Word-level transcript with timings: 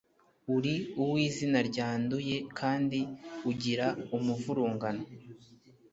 uri 0.55 0.75
uw 1.01 1.13
izina 1.27 1.59
ryanduye 1.69 2.35
kandi 2.59 2.99
ugira 3.51 3.87
umuvurungano 4.17 5.03